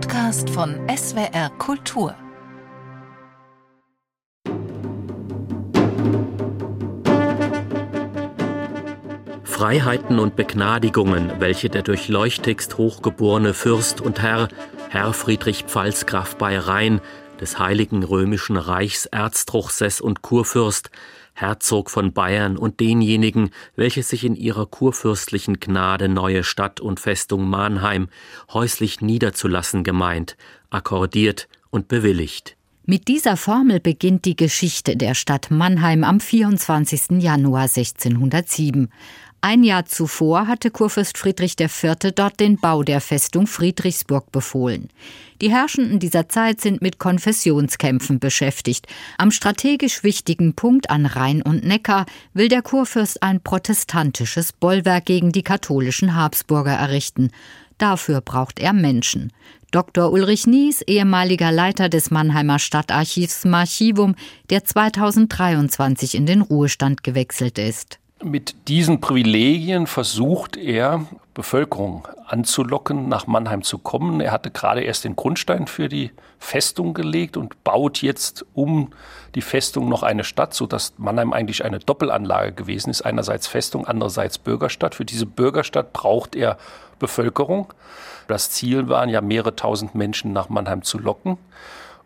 [0.00, 2.14] Podcast von SWR Kultur.
[9.42, 14.46] Freiheiten und Begnadigungen, welche der durch Leuchtext hochgeborene Fürst und Herr,
[14.88, 17.00] Herr Friedrich Pfalzgraf bei Rhein,
[17.40, 20.90] des Heiligen Römischen Reichs Erztruchsess und Kurfürst,
[21.34, 27.48] Herzog von Bayern und denjenigen, welche sich in ihrer kurfürstlichen Gnade neue Stadt und Festung
[27.48, 28.08] Mannheim
[28.52, 30.36] häuslich niederzulassen gemeint,
[30.70, 32.56] akkordiert und bewilligt.
[32.90, 37.20] Mit dieser Formel beginnt die Geschichte der Stadt Mannheim am 24.
[37.20, 38.90] Januar 1607.
[39.40, 42.12] Ein Jahr zuvor hatte Kurfürst Friedrich IV.
[42.12, 44.88] dort den Bau der Festung Friedrichsburg befohlen.
[45.40, 48.88] Die Herrschenden dieser Zeit sind mit Konfessionskämpfen beschäftigt.
[49.16, 55.30] Am strategisch wichtigen Punkt an Rhein und Neckar will der Kurfürst ein protestantisches Bollwerk gegen
[55.30, 57.30] die katholischen Habsburger errichten.
[57.78, 59.32] Dafür braucht er Menschen.
[59.70, 60.10] Dr.
[60.10, 64.16] Ulrich Nies, ehemaliger Leiter des Mannheimer Stadtarchivs Marchivum,
[64.50, 68.00] der 2023 in den Ruhestand gewechselt ist.
[68.22, 74.20] Mit diesen Privilegien versucht er, Bevölkerung anzulocken, nach Mannheim zu kommen.
[74.20, 76.10] Er hatte gerade erst den Grundstein für die
[76.40, 78.90] Festung gelegt und baut jetzt um
[79.36, 83.02] die Festung noch eine Stadt, sodass Mannheim eigentlich eine Doppelanlage gewesen ist.
[83.02, 84.96] Einerseits Festung, andererseits Bürgerstadt.
[84.96, 86.58] Für diese Bürgerstadt braucht er
[86.98, 87.72] Bevölkerung.
[88.26, 91.38] Das Ziel waren ja mehrere tausend Menschen nach Mannheim zu locken.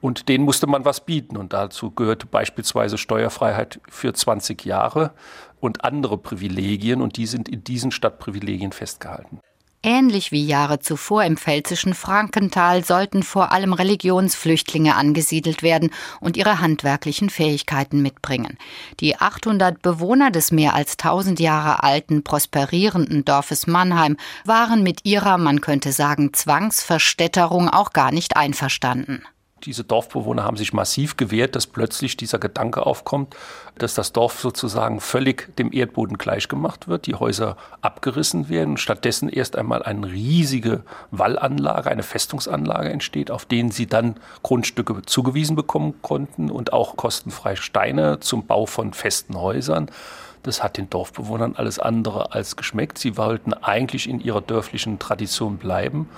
[0.00, 1.36] Und denen musste man was bieten.
[1.36, 5.12] Und dazu gehörte beispielsweise Steuerfreiheit für 20 Jahre
[5.60, 7.00] und andere Privilegien.
[7.00, 9.40] Und die sind in diesen Stadtprivilegien festgehalten.
[9.82, 16.60] Ähnlich wie Jahre zuvor im pfälzischen Frankental sollten vor allem Religionsflüchtlinge angesiedelt werden und ihre
[16.60, 18.58] handwerklichen Fähigkeiten mitbringen.
[18.98, 25.38] Die 800 Bewohner des mehr als 1000 Jahre alten prosperierenden Dorfes Mannheim waren mit ihrer,
[25.38, 29.22] man könnte sagen, Zwangsverstädterung auch gar nicht einverstanden.
[29.64, 33.34] Diese Dorfbewohner haben sich massiv gewehrt, dass plötzlich dieser Gedanke aufkommt,
[33.78, 39.56] dass das Dorf sozusagen völlig dem Erdboden gleichgemacht wird, die Häuser abgerissen werden, stattdessen erst
[39.56, 46.50] einmal eine riesige Wallanlage, eine Festungsanlage entsteht, auf denen sie dann Grundstücke zugewiesen bekommen konnten
[46.50, 49.90] und auch kostenfrei Steine zum Bau von festen Häusern.
[50.42, 52.98] Das hat den Dorfbewohnern alles andere als geschmeckt.
[52.98, 56.08] Sie wollten eigentlich in ihrer dörflichen Tradition bleiben,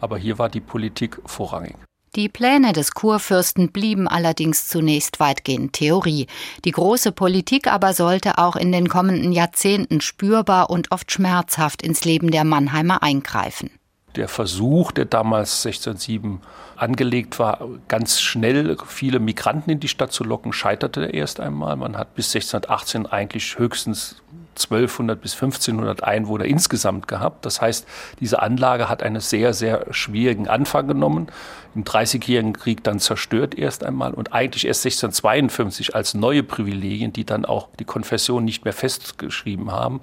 [0.00, 1.76] aber hier war die Politik vorrangig.
[2.16, 6.26] Die Pläne des Kurfürsten blieben allerdings zunächst weitgehend Theorie.
[6.64, 12.04] Die große Politik aber sollte auch in den kommenden Jahrzehnten spürbar und oft schmerzhaft ins
[12.04, 13.70] Leben der Mannheimer eingreifen.
[14.16, 16.40] Der Versuch, der damals 1607
[16.74, 21.76] angelegt war, ganz schnell viele Migranten in die Stadt zu locken, scheiterte erst einmal.
[21.76, 24.20] Man hat bis 1618 eigentlich höchstens
[24.64, 27.44] 1200 bis 1500 Einwohner insgesamt gehabt.
[27.46, 27.86] Das heißt,
[28.20, 31.28] diese Anlage hat einen sehr, sehr schwierigen Anfang genommen.
[31.74, 37.24] Im Dreißigjährigen Krieg dann zerstört erst einmal und eigentlich erst 1652 als neue Privilegien, die
[37.24, 40.00] dann auch die Konfession nicht mehr festgeschrieben haben,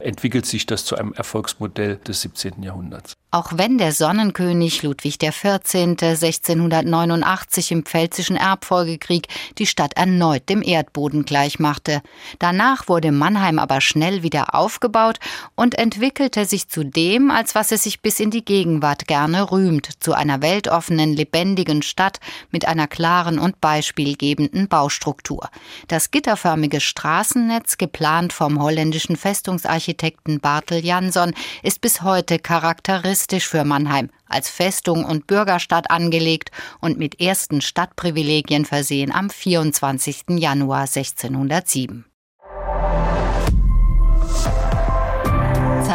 [0.00, 2.62] entwickelt sich das zu einem Erfolgsmodell des 17.
[2.62, 3.14] Jahrhunderts.
[3.30, 5.58] Auch wenn der Sonnenkönig Ludwig XIV.
[5.74, 12.00] 1689 im Pfälzischen Erbfolgekrieg die Stadt erneut dem Erdboden gleichmachte.
[12.38, 15.18] Danach wurde Mannheim aber schnell wieder aufgebaut
[15.54, 19.88] und entwickelte sich zu dem, als was es sich bis in die Gegenwart gerne rühmt,
[20.00, 22.20] zu einer weltoffenen, lebendigen Stadt
[22.50, 25.48] mit einer klaren und beispielgebenden Baustruktur.
[25.88, 34.10] Das gitterförmige Straßennetz, geplant vom holländischen Festungsarchitekten Bartel Jansson, ist bis heute charakteristisch für Mannheim,
[34.28, 36.50] als Festung und Bürgerstadt angelegt
[36.80, 40.24] und mit ersten Stadtprivilegien versehen am 24.
[40.30, 42.07] Januar 1607.